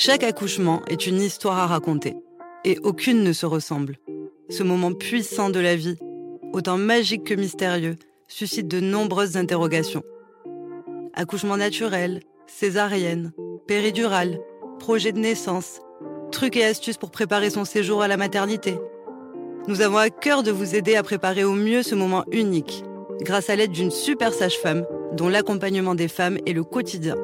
Chaque 0.00 0.22
accouchement 0.22 0.82
est 0.86 1.08
une 1.08 1.20
histoire 1.20 1.58
à 1.58 1.66
raconter, 1.66 2.14
et 2.64 2.78
aucune 2.84 3.24
ne 3.24 3.32
se 3.32 3.46
ressemble. 3.46 3.96
Ce 4.48 4.62
moment 4.62 4.92
puissant 4.92 5.50
de 5.50 5.58
la 5.58 5.74
vie, 5.74 5.96
autant 6.52 6.78
magique 6.78 7.24
que 7.24 7.34
mystérieux, 7.34 7.96
suscite 8.28 8.68
de 8.68 8.78
nombreuses 8.78 9.36
interrogations. 9.36 10.04
Accouchement 11.14 11.56
naturel, 11.56 12.20
césarienne, 12.46 13.32
péridurale, 13.66 14.38
projet 14.78 15.10
de 15.10 15.18
naissance, 15.18 15.80
trucs 16.30 16.56
et 16.56 16.64
astuces 16.64 16.96
pour 16.96 17.10
préparer 17.10 17.50
son 17.50 17.64
séjour 17.64 18.00
à 18.00 18.06
la 18.06 18.16
maternité. 18.16 18.78
Nous 19.66 19.80
avons 19.80 19.98
à 19.98 20.10
cœur 20.10 20.44
de 20.44 20.52
vous 20.52 20.76
aider 20.76 20.94
à 20.94 21.02
préparer 21.02 21.42
au 21.42 21.54
mieux 21.54 21.82
ce 21.82 21.96
moment 21.96 22.24
unique, 22.30 22.84
grâce 23.22 23.50
à 23.50 23.56
l'aide 23.56 23.72
d'une 23.72 23.90
super 23.90 24.32
sage-femme 24.32 24.86
dont 25.14 25.28
l'accompagnement 25.28 25.96
des 25.96 26.06
femmes 26.06 26.38
est 26.46 26.52
le 26.52 26.62
quotidien. 26.62 27.16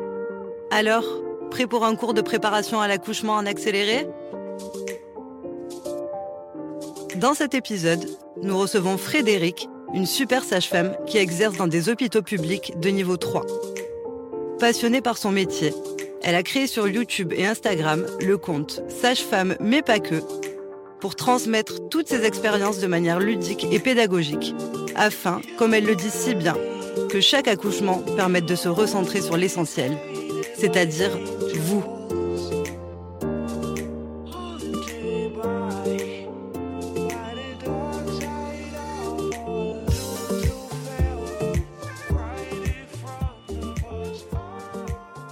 Alors, 0.72 1.04
prêt 1.50 1.66
pour 1.66 1.84
un 1.84 1.96
cours 1.96 2.14
de 2.14 2.20
préparation 2.20 2.80
à 2.80 2.88
l'accouchement 2.88 3.34
en 3.34 3.46
accéléré? 3.46 4.06
Dans 7.16 7.34
cet 7.34 7.54
épisode, 7.54 8.04
nous 8.42 8.58
recevons 8.58 8.98
Frédéric, 8.98 9.68
une 9.94 10.06
super 10.06 10.42
sage-femme 10.42 10.96
qui 11.06 11.18
exerce 11.18 11.56
dans 11.56 11.68
des 11.68 11.88
hôpitaux 11.88 12.22
publics 12.22 12.78
de 12.80 12.88
niveau 12.88 13.16
3. 13.16 13.42
Passionnée 14.58 15.00
par 15.00 15.16
son 15.16 15.30
métier, 15.30 15.72
elle 16.22 16.34
a 16.34 16.42
créé 16.42 16.66
sur 16.66 16.88
YouTube 16.88 17.32
et 17.36 17.46
Instagram 17.46 18.06
le 18.20 18.38
compte 18.38 18.82
Sage-femme 18.88 19.56
mais 19.60 19.82
pas 19.82 20.00
que 20.00 20.22
pour 21.00 21.16
transmettre 21.16 21.88
toutes 21.90 22.08
ses 22.08 22.24
expériences 22.24 22.78
de 22.78 22.86
manière 22.86 23.20
ludique 23.20 23.66
et 23.70 23.78
pédagogique, 23.78 24.54
afin, 24.96 25.42
comme 25.58 25.74
elle 25.74 25.84
le 25.84 25.94
dit 25.94 26.10
si 26.10 26.34
bien, 26.34 26.56
que 27.10 27.20
chaque 27.20 27.46
accouchement 27.46 27.98
permette 28.16 28.46
de 28.46 28.54
se 28.54 28.68
recentrer 28.68 29.20
sur 29.20 29.36
l'essentiel, 29.36 29.98
c'est-à-dire 30.64 31.10
vous. 31.56 31.84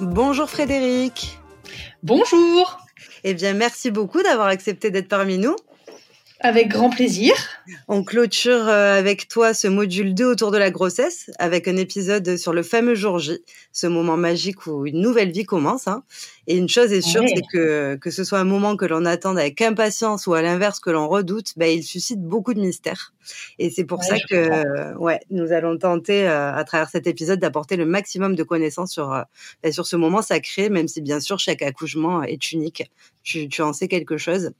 Bonjour 0.00 0.50
Frédéric. 0.50 1.38
Bonjour. 2.02 2.78
Eh 3.24 3.32
bien, 3.32 3.54
merci 3.54 3.90
beaucoup 3.90 4.22
d'avoir 4.22 4.48
accepté 4.48 4.90
d'être 4.90 5.08
parmi 5.08 5.38
nous. 5.38 5.56
Avec 6.40 6.68
grand 6.68 6.90
plaisir. 6.90 7.34
On 7.88 8.04
clôture 8.04 8.68
euh, 8.68 8.98
avec 8.98 9.28
toi 9.28 9.54
ce 9.54 9.68
module 9.68 10.14
2 10.14 10.24
autour 10.24 10.50
de 10.50 10.58
la 10.58 10.70
grossesse, 10.70 11.30
avec 11.38 11.68
un 11.68 11.76
épisode 11.76 12.36
sur 12.36 12.52
le 12.52 12.62
fameux 12.62 12.94
jour 12.94 13.18
J, 13.18 13.38
ce 13.72 13.86
moment 13.86 14.16
magique 14.16 14.66
où 14.66 14.86
une 14.86 15.00
nouvelle 15.00 15.30
vie 15.30 15.44
commence. 15.44 15.88
Hein. 15.88 16.04
Et 16.46 16.56
une 16.56 16.68
chose 16.68 16.92
est 16.92 17.02
sûre, 17.02 17.22
c'est 17.26 17.42
que 17.52 17.96
que 17.96 18.10
ce 18.10 18.24
soit 18.24 18.38
un 18.38 18.44
moment 18.44 18.76
que 18.76 18.84
l'on 18.84 19.04
attend 19.04 19.36
avec 19.36 19.60
impatience 19.60 20.26
ou 20.26 20.34
à 20.34 20.42
l'inverse 20.42 20.80
que 20.80 20.90
l'on 20.90 21.08
redoute, 21.08 21.52
bah, 21.56 21.68
il 21.68 21.84
suscite 21.84 22.20
beaucoup 22.20 22.54
de 22.54 22.60
mystères. 22.60 23.12
Et 23.58 23.70
c'est 23.70 23.84
pour 23.84 24.02
ça 24.02 24.16
que 24.28 24.96
ouais, 24.98 25.20
nous 25.30 25.52
allons 25.52 25.78
tenter 25.78 26.28
euh, 26.28 26.52
à 26.52 26.64
travers 26.64 26.88
cet 26.88 27.06
épisode 27.06 27.38
d'apporter 27.38 27.76
le 27.76 27.86
maximum 27.86 28.34
de 28.34 28.42
connaissances 28.42 28.92
sur 28.92 29.12
euh, 29.12 29.22
bah, 29.62 29.72
sur 29.72 29.86
ce 29.86 29.96
moment 29.96 30.22
sacré, 30.22 30.68
même 30.68 30.88
si 30.88 31.00
bien 31.00 31.20
sûr 31.20 31.38
chaque 31.38 31.62
accouchement 31.62 32.22
est 32.22 32.52
unique. 32.52 32.90
Tu, 33.22 33.48
tu 33.48 33.62
en 33.62 33.72
sais 33.72 33.88
quelque 33.88 34.16
chose 34.16 34.52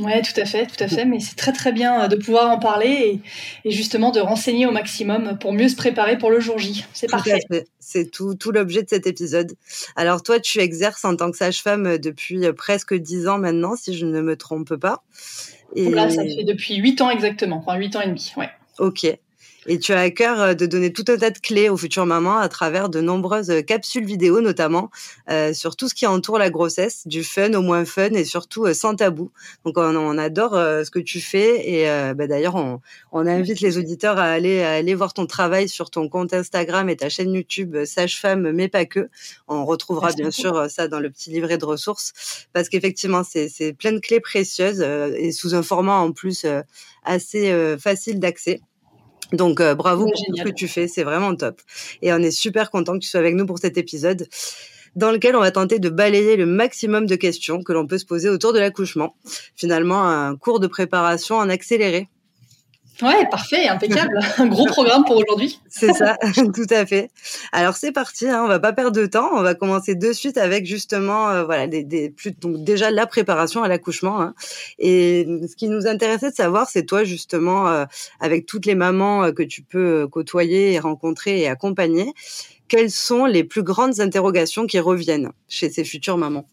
oui, 0.00 0.12
tout 0.22 0.40
à 0.40 0.44
fait, 0.44 0.66
tout 0.66 0.82
à 0.82 0.88
fait. 0.88 1.04
Mais 1.04 1.20
c'est 1.20 1.36
très 1.36 1.52
très 1.52 1.72
bien 1.72 2.04
euh, 2.04 2.08
de 2.08 2.16
pouvoir 2.16 2.50
en 2.50 2.58
parler 2.58 3.20
et, 3.64 3.70
justement 3.70 4.10
de 4.10 4.20
renseigner 4.20 4.66
au 4.66 4.70
maximum 4.70 5.38
pour 5.38 5.52
mieux 5.52 5.68
se 5.68 5.76
préparer 5.76 6.18
pour 6.18 6.30
le 6.30 6.40
jour 6.40 6.58
J. 6.58 6.84
C'est 6.92 7.10
parfait. 7.10 7.40
C'est 7.78 8.10
tout, 8.10 8.34
tout 8.34 8.52
l'objet 8.52 8.82
de 8.82 8.88
cet 8.88 9.06
épisode. 9.06 9.52
Alors 9.94 10.22
toi, 10.22 10.40
tu 10.40 10.58
exerces 10.58 11.04
en 11.04 11.16
tant 11.16 11.30
que 11.30 11.36
sage-femme 11.36 11.98
depuis 11.98 12.44
euh, 12.46 12.52
presque 12.52 12.94
dix 12.94 13.28
ans 13.28 13.38
maintenant, 13.38 13.76
si 13.76 13.96
je 13.96 14.06
ne 14.06 14.20
me 14.20 14.36
trompe 14.36 14.76
pas. 14.76 15.02
Et... 15.74 15.90
Là, 15.90 16.10
ça 16.10 16.24
fait 16.24 16.44
depuis 16.44 16.76
huit 16.76 17.00
ans 17.00 17.10
exactement, 17.10 17.56
enfin 17.56 17.76
huit 17.76 17.94
ans 17.96 18.00
et 18.00 18.08
demi, 18.08 18.32
ouais. 18.36 18.48
Ok. 18.78 19.06
Et 19.68 19.78
tu 19.80 19.92
as 19.92 20.00
à 20.00 20.10
cœur 20.10 20.40
euh, 20.40 20.54
de 20.54 20.66
donner 20.66 20.92
tout 20.92 21.04
un 21.08 21.16
tas 21.16 21.30
de 21.30 21.38
clés 21.38 21.68
aux 21.68 21.76
futures 21.76 22.06
mamans 22.06 22.38
à 22.38 22.48
travers 22.48 22.88
de 22.88 23.00
nombreuses 23.00 23.50
euh, 23.50 23.62
capsules 23.62 24.04
vidéo, 24.04 24.40
notamment 24.40 24.90
euh, 25.28 25.52
sur 25.52 25.74
tout 25.74 25.88
ce 25.88 25.94
qui 25.94 26.06
entoure 26.06 26.38
la 26.38 26.50
grossesse, 26.50 27.06
du 27.06 27.24
fun 27.24 27.52
au 27.54 27.62
moins 27.62 27.84
fun 27.84 28.10
et 28.10 28.24
surtout 28.24 28.72
sans 28.74 28.94
tabou. 28.94 29.32
Donc 29.64 29.76
on, 29.76 29.96
on 29.96 30.18
adore 30.18 30.52
ce 30.52 30.90
que 30.90 30.98
tu 30.98 31.20
fais 31.20 31.68
et 31.68 32.14
bah, 32.14 32.26
d'ailleurs 32.26 32.54
on, 32.54 32.80
on, 33.12 33.26
invite 33.26 33.60
les 33.60 33.78
auditeurs 33.78 34.18
à 34.18 34.24
aller, 34.24 34.62
à 34.62 34.72
aller 34.72 34.94
voir 34.94 35.14
ton 35.14 35.26
travail 35.26 35.68
sur 35.68 35.90
ton 35.90 36.08
compte 36.08 36.32
Instagram 36.32 36.88
et 36.88 36.96
ta 36.96 37.08
chaîne 37.08 37.32
YouTube 37.32 37.84
Sage-Femme, 37.84 38.52
mais 38.52 38.68
pas 38.68 38.84
que. 38.84 39.08
On 39.48 39.64
retrouvera 39.64 40.12
bien 40.12 40.30
sûr 40.30 40.70
ça 40.70 40.88
dans 40.88 41.00
le 41.00 41.10
petit 41.10 41.30
livret 41.30 41.58
de 41.58 41.64
ressources 41.64 42.46
parce 42.52 42.68
qu'effectivement 42.68 43.22
c'est 43.24 43.72
plein 43.72 43.92
de 43.92 44.00
clés 44.00 44.20
précieuses 44.20 44.80
et 44.80 45.32
sous 45.32 45.54
un 45.54 45.62
format 45.62 45.96
en 45.96 46.12
plus 46.12 46.46
assez 47.04 47.76
facile 47.78 48.20
d'accès. 48.20 48.60
Donc 49.32 49.60
euh, 49.60 49.74
bravo 49.74 50.04
pour 50.04 50.12
tout 50.12 50.36
ce 50.36 50.42
que 50.42 50.50
tu 50.50 50.68
fais, 50.68 50.88
c'est 50.88 51.04
vraiment 51.04 51.34
top. 51.34 51.60
Et 52.02 52.12
on 52.12 52.18
est 52.18 52.30
super 52.30 52.70
content 52.70 52.94
que 52.94 52.98
tu 52.98 53.08
sois 53.08 53.20
avec 53.20 53.34
nous 53.34 53.46
pour 53.46 53.58
cet 53.58 53.76
épisode 53.76 54.28
dans 54.94 55.10
lequel 55.10 55.36
on 55.36 55.40
va 55.40 55.50
tenter 55.50 55.78
de 55.78 55.90
balayer 55.90 56.36
le 56.36 56.46
maximum 56.46 57.06
de 57.06 57.16
questions 57.16 57.62
que 57.62 57.72
l'on 57.72 57.86
peut 57.86 57.98
se 57.98 58.06
poser 58.06 58.28
autour 58.30 58.52
de 58.52 58.58
l'accouchement. 58.58 59.14
Finalement, 59.54 60.08
un 60.08 60.36
cours 60.36 60.58
de 60.58 60.66
préparation 60.66 61.36
en 61.36 61.50
accéléré. 61.50 62.08
Ouais, 63.02 63.28
parfait, 63.30 63.68
impeccable. 63.68 64.18
Un 64.38 64.46
gros 64.46 64.64
programme 64.66 65.04
pour 65.04 65.16
aujourd'hui. 65.16 65.60
C'est 65.68 65.92
ça, 65.92 66.16
tout 66.34 66.66
à 66.70 66.86
fait. 66.86 67.10
Alors 67.52 67.74
c'est 67.74 67.92
parti, 67.92 68.26
hein, 68.26 68.42
on 68.44 68.48
va 68.48 68.58
pas 68.58 68.72
perdre 68.72 68.98
de 68.98 69.06
temps. 69.06 69.28
On 69.34 69.42
va 69.42 69.54
commencer 69.54 69.94
de 69.94 70.12
suite 70.12 70.38
avec 70.38 70.64
justement, 70.64 71.28
euh, 71.28 71.44
voilà, 71.44 71.66
des, 71.66 71.84
des 71.84 72.08
plus, 72.08 72.32
donc 72.32 72.64
déjà 72.64 72.90
la 72.90 73.06
préparation 73.06 73.62
à 73.62 73.68
l'accouchement. 73.68 74.20
Hein. 74.20 74.34
Et 74.78 75.26
ce 75.48 75.56
qui 75.56 75.68
nous 75.68 75.86
intéressait 75.86 76.30
de 76.30 76.34
savoir, 76.34 76.68
c'est 76.68 76.84
toi 76.84 77.04
justement, 77.04 77.68
euh, 77.68 77.84
avec 78.20 78.46
toutes 78.46 78.64
les 78.64 78.74
mamans 78.74 79.24
euh, 79.24 79.32
que 79.32 79.42
tu 79.42 79.62
peux 79.62 80.06
côtoyer 80.08 80.72
et 80.72 80.78
rencontrer 80.78 81.40
et 81.40 81.48
accompagner, 81.48 82.14
quelles 82.68 82.90
sont 82.90 83.26
les 83.26 83.44
plus 83.44 83.62
grandes 83.62 84.00
interrogations 84.00 84.66
qui 84.66 84.78
reviennent 84.78 85.32
chez 85.48 85.68
ces 85.68 85.84
futures 85.84 86.16
mamans? 86.16 86.46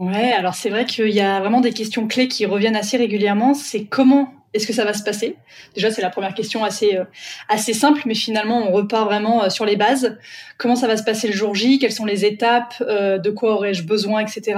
Ouais, 0.00 0.32
alors 0.32 0.54
c'est 0.54 0.70
vrai 0.70 0.84
qu'il 0.84 1.10
y 1.10 1.20
a 1.20 1.38
vraiment 1.38 1.60
des 1.60 1.72
questions 1.72 2.08
clés 2.08 2.26
qui 2.26 2.46
reviennent 2.46 2.74
assez 2.74 2.96
régulièrement. 2.96 3.54
C'est 3.54 3.84
comment 3.84 4.34
est-ce 4.54 4.68
que 4.68 4.72
ça 4.72 4.84
va 4.84 4.94
se 4.94 5.02
passer? 5.02 5.36
Déjà, 5.74 5.90
c'est 5.90 6.00
la 6.00 6.10
première 6.10 6.32
question 6.32 6.64
assez 6.64 6.96
euh, 6.96 7.04
assez 7.48 7.74
simple, 7.74 8.02
mais 8.06 8.14
finalement, 8.14 8.68
on 8.68 8.72
repart 8.72 9.04
vraiment 9.04 9.42
euh, 9.42 9.50
sur 9.50 9.66
les 9.66 9.76
bases. 9.76 10.16
Comment 10.58 10.76
ça 10.76 10.86
va 10.86 10.96
se 10.96 11.02
passer 11.02 11.26
le 11.26 11.34
jour 11.34 11.56
J? 11.56 11.80
Quelles 11.80 11.92
sont 11.92 12.04
les 12.04 12.24
étapes 12.24 12.74
euh, 12.80 13.18
De 13.18 13.30
quoi 13.30 13.54
aurais-je 13.54 13.82
besoin, 13.82 14.20
etc. 14.20 14.56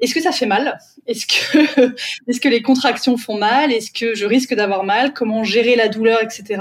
Est-ce 0.00 0.14
que 0.14 0.20
ça 0.20 0.32
fait 0.32 0.46
mal? 0.46 0.78
Est-ce 1.06 1.26
que 1.26 1.94
que 2.40 2.48
les 2.48 2.60
contractions 2.60 3.16
font 3.16 3.38
mal? 3.38 3.72
Est-ce 3.72 3.92
que 3.92 4.16
je 4.16 4.26
risque 4.26 4.52
d'avoir 4.54 4.82
mal? 4.82 5.14
Comment 5.14 5.44
gérer 5.44 5.76
la 5.76 5.86
douleur, 5.86 6.20
etc. 6.22 6.60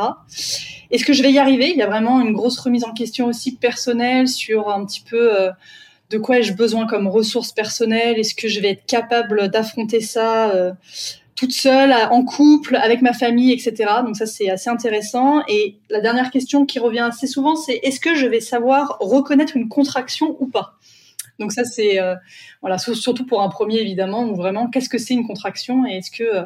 Est-ce 0.92 1.04
que 1.04 1.14
je 1.14 1.24
vais 1.24 1.32
y 1.32 1.40
arriver? 1.40 1.72
Il 1.72 1.78
y 1.78 1.82
a 1.82 1.88
vraiment 1.88 2.22
une 2.22 2.34
grosse 2.34 2.60
remise 2.60 2.84
en 2.84 2.94
question 2.94 3.26
aussi 3.26 3.56
personnelle 3.56 4.28
sur 4.28 4.70
un 4.70 4.86
petit 4.86 5.02
peu 5.02 5.50
de 6.10 6.18
quoi 6.18 6.40
ai-je 6.40 6.54
besoin 6.54 6.88
comme 6.88 7.08
ressources 7.08 7.52
personnelles? 7.52 8.20
Est-ce 8.20 8.36
que 8.36 8.48
je 8.48 8.60
vais 8.60 8.72
être 8.72 8.86
capable 8.86 9.48
d'affronter 9.50 10.02
ça 10.02 10.52
toute 11.40 11.54
seule, 11.54 11.94
en 12.12 12.26
couple, 12.26 12.76
avec 12.76 13.02
ma 13.02 13.14
famille, 13.14 13.54
etc. 13.54 13.74
Donc 14.04 14.18
ça, 14.18 14.26
c'est 14.26 14.50
assez 14.50 14.70
intéressant. 14.70 15.42
Et 15.48 15.78
la 15.90 16.02
dernière 16.02 16.32
question 16.32 16.66
qui 16.66 16.80
revient 16.80 17.00
assez 17.00 17.28
souvent, 17.28 17.56
c'est 17.56 17.80
est-ce 17.82 18.02
que 18.02 18.14
je 18.14 18.26
vais 18.26 18.42
savoir 18.42 18.98
reconnaître 19.00 19.56
une 19.56 19.70
contraction 19.70 20.36
ou 20.42 20.48
pas? 20.48 20.78
Donc 21.40 21.54
ça, 21.54 21.64
c'est 21.64 22.02
euh, 22.02 22.16
voilà, 22.60 22.78
surtout 22.78 23.26
pour 23.26 23.42
un 23.42 23.48
premier 23.48 23.78
évidemment, 23.80 24.26
ou 24.26 24.36
vraiment, 24.36 24.70
qu'est-ce 24.70 24.90
que 24.90 24.98
c'est 24.98 25.14
une 25.14 25.26
contraction 25.26 25.86
et 25.86 26.00
est-ce 26.00 26.12
que 26.12 26.24
euh, 26.24 26.44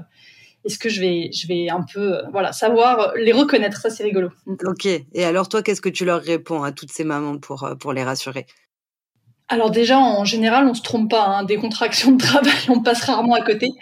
je 0.68 1.02
vais, 1.02 1.32
je 1.34 1.48
vais 1.48 1.72
un 1.72 1.84
peu, 1.92 2.18
euh, 2.18 2.22
voilà, 2.32 2.54
savoir 2.54 3.14
les 3.16 3.32
reconnaître? 3.32 3.82
Ça, 3.82 3.90
c'est 3.90 4.04
rigolo. 4.04 4.30
Ok. 4.46 4.86
Et 4.86 5.26
alors 5.26 5.50
toi, 5.50 5.64
qu'est-ce 5.64 5.82
que 5.82 5.90
tu 5.90 6.06
leur 6.06 6.22
réponds 6.22 6.62
à 6.62 6.72
toutes 6.72 6.92
ces 6.92 7.04
mamans 7.04 7.40
pour 7.40 7.94
les 7.94 8.04
rassurer? 8.04 8.46
Alors 9.54 9.70
déjà, 9.70 10.00
en 10.00 10.26
général, 10.26 10.68
on 10.68 10.74
se 10.74 10.82
trompe 10.82 11.12
pas. 11.12 11.26
Hein. 11.26 11.44
Des 11.44 11.58
contractions 11.58 12.12
de 12.12 12.18
travail, 12.18 12.54
on 12.70 12.80
passe 12.80 13.04
rarement 13.04 13.36
à 13.36 13.42
côté. 13.42 13.74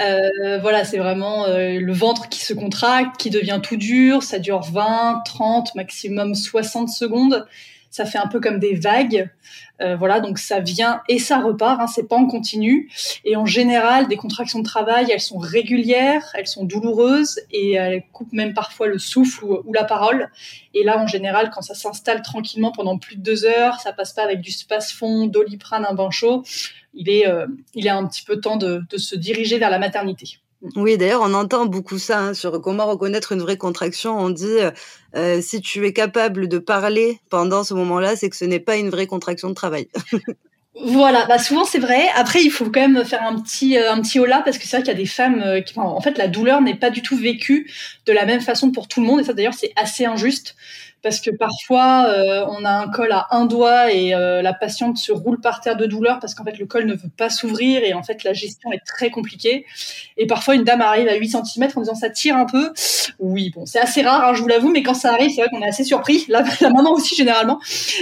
Euh, 0.00 0.58
voilà, 0.60 0.84
c'est 0.84 0.98
vraiment 0.98 1.46
euh, 1.46 1.80
le 1.80 1.92
ventre 1.92 2.28
qui 2.28 2.44
se 2.44 2.52
contracte, 2.52 3.16
qui 3.16 3.30
devient 3.30 3.60
tout 3.62 3.76
dur. 3.76 4.22
Ça 4.22 4.38
dure 4.38 4.60
20, 4.60 5.22
30, 5.24 5.74
maximum 5.74 6.34
60 6.34 6.90
secondes 6.90 7.46
ça 7.96 8.04
fait 8.04 8.18
un 8.18 8.26
peu 8.26 8.40
comme 8.40 8.58
des 8.58 8.74
vagues. 8.74 9.30
Euh, 9.80 9.96
voilà, 9.96 10.20
donc 10.20 10.38
ça 10.38 10.60
vient 10.60 11.00
et 11.08 11.18
ça 11.18 11.40
repart, 11.40 11.80
hein, 11.80 11.86
c'est 11.86 12.06
pas 12.08 12.16
en 12.16 12.26
continu. 12.26 12.90
Et 13.24 13.36
en 13.36 13.46
général, 13.46 14.06
des 14.06 14.16
contractions 14.16 14.58
de 14.58 14.64
travail, 14.64 15.10
elles 15.10 15.20
sont 15.20 15.38
régulières, 15.38 16.30
elles 16.34 16.46
sont 16.46 16.64
douloureuses 16.64 17.40
et 17.50 17.72
elles 17.72 18.02
coupent 18.12 18.34
même 18.34 18.52
parfois 18.52 18.86
le 18.86 18.98
souffle 18.98 19.44
ou, 19.44 19.72
la 19.72 19.84
parole. 19.84 20.30
Et 20.74 20.84
là, 20.84 20.98
en 20.98 21.06
général, 21.06 21.50
quand 21.50 21.62
ça 21.62 21.74
s'installe 21.74 22.20
tranquillement 22.20 22.70
pendant 22.70 22.98
plus 22.98 23.16
de 23.16 23.22
deux 23.22 23.46
heures, 23.46 23.80
ça 23.80 23.94
passe 23.94 24.12
pas 24.12 24.22
avec 24.22 24.42
du 24.42 24.50
space-fond, 24.50 25.26
doliprane, 25.26 25.86
un 25.88 25.94
bain 25.94 26.10
chaud. 26.10 26.42
Il 26.92 27.08
est, 27.08 27.26
euh, 27.26 27.46
il 27.74 27.86
est 27.86 27.90
un 27.90 28.06
petit 28.06 28.24
peu 28.24 28.40
temps 28.40 28.58
de 28.58 28.84
se 28.96 29.16
diriger 29.16 29.58
vers 29.58 29.70
la 29.70 29.78
maternité. 29.78 30.38
Oui, 30.74 30.96
d'ailleurs, 30.96 31.20
on 31.22 31.34
entend 31.34 31.66
beaucoup 31.66 31.98
ça 31.98 32.20
hein, 32.20 32.34
sur 32.34 32.60
comment 32.60 32.86
reconnaître 32.86 33.32
une 33.32 33.40
vraie 33.40 33.58
contraction. 33.58 34.18
On 34.18 34.30
dit 34.30 34.46
euh, 34.46 34.70
euh, 35.14 35.40
si 35.42 35.60
tu 35.60 35.86
es 35.86 35.92
capable 35.92 36.48
de 36.48 36.58
parler 36.58 37.20
pendant 37.28 37.62
ce 37.62 37.74
moment-là, 37.74 38.16
c'est 38.16 38.30
que 38.30 38.36
ce 38.36 38.44
n'est 38.44 38.60
pas 38.60 38.76
une 38.76 38.88
vraie 38.88 39.06
contraction 39.06 39.48
de 39.48 39.54
travail. 39.54 39.88
Voilà, 40.84 41.24
bah 41.24 41.38
souvent 41.38 41.64
c'est 41.64 41.78
vrai. 41.78 42.06
Après, 42.16 42.42
il 42.42 42.50
faut 42.50 42.66
quand 42.66 42.86
même 42.86 43.02
faire 43.02 43.22
un 43.22 43.40
petit 43.40 43.78
un 43.78 43.98
petit 44.02 44.20
parce 44.44 44.58
que 44.58 44.64
c'est 44.64 44.76
vrai 44.76 44.82
qu'il 44.82 44.92
y 44.92 44.96
a 44.96 44.98
des 44.98 45.06
femmes 45.06 45.62
qui, 45.64 45.72
en 45.78 46.02
fait, 46.02 46.18
la 46.18 46.28
douleur 46.28 46.60
n'est 46.60 46.74
pas 46.74 46.90
du 46.90 47.00
tout 47.00 47.16
vécue 47.16 47.70
de 48.04 48.12
la 48.12 48.26
même 48.26 48.42
façon 48.42 48.70
pour 48.70 48.86
tout 48.86 49.00
le 49.00 49.06
monde. 49.06 49.20
Et 49.20 49.24
ça, 49.24 49.32
d'ailleurs, 49.32 49.54
c'est 49.54 49.72
assez 49.76 50.04
injuste 50.04 50.54
parce 51.06 51.20
que 51.20 51.30
parfois 51.30 52.06
euh, 52.08 52.44
on 52.48 52.64
a 52.64 52.70
un 52.72 52.88
col 52.88 53.12
à 53.12 53.28
un 53.30 53.46
doigt 53.46 53.92
et 53.92 54.12
euh, 54.12 54.42
la 54.42 54.52
patiente 54.52 54.98
se 54.98 55.12
roule 55.12 55.40
par 55.40 55.60
terre 55.60 55.76
de 55.76 55.86
douleur 55.86 56.18
parce 56.18 56.34
qu'en 56.34 56.42
fait 56.42 56.58
le 56.58 56.66
col 56.66 56.84
ne 56.84 56.94
veut 56.94 57.08
pas 57.16 57.30
s'ouvrir 57.30 57.84
et 57.84 57.94
en 57.94 58.02
fait 58.02 58.24
la 58.24 58.32
gestion 58.32 58.72
est 58.72 58.84
très 58.84 59.10
compliquée. 59.10 59.66
Et 60.16 60.26
parfois 60.26 60.56
une 60.56 60.64
dame 60.64 60.80
arrive 60.80 61.06
à 61.06 61.14
8 61.14 61.28
cm 61.28 61.68
en 61.76 61.80
disant 61.82 61.94
ça 61.94 62.10
tire 62.10 62.36
un 62.36 62.44
peu. 62.44 62.72
Oui, 63.20 63.52
bon, 63.54 63.66
c'est 63.66 63.78
assez 63.78 64.02
rare, 64.02 64.24
hein, 64.24 64.34
je 64.34 64.42
vous 64.42 64.48
l'avoue, 64.48 64.72
mais 64.72 64.82
quand 64.82 64.94
ça 64.94 65.12
arrive, 65.12 65.30
c'est 65.30 65.42
vrai 65.42 65.48
qu'on 65.48 65.62
est 65.62 65.68
assez 65.68 65.84
surpris. 65.84 66.24
La, 66.28 66.42
maman 66.72 66.90
aussi 66.90 67.14
généralement. 67.14 67.60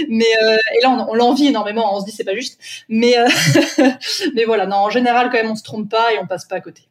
Mais 0.09 0.25
euh, 0.41 0.57
et 0.75 0.81
là 0.81 0.89
on, 0.89 1.11
on 1.11 1.13
l'envie 1.13 1.45
énormément, 1.45 1.95
on 1.95 1.99
se 1.99 2.05
dit 2.05 2.11
c'est 2.11 2.23
pas 2.23 2.33
juste. 2.33 2.59
Mais 2.89 3.15
mais 4.33 4.45
voilà, 4.45 4.65
non, 4.65 4.77
en 4.77 4.89
général 4.89 5.29
quand 5.29 5.37
même 5.37 5.51
on 5.51 5.55
se 5.55 5.63
trompe 5.63 5.91
pas 5.91 6.11
et 6.11 6.17
on 6.17 6.25
passe 6.25 6.45
pas 6.45 6.55
à 6.55 6.61
côté. 6.61 6.87